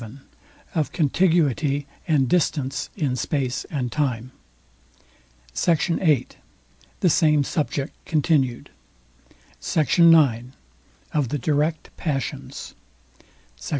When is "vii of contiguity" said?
0.01-1.85